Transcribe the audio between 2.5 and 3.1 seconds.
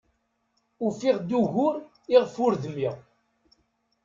dmiɣ.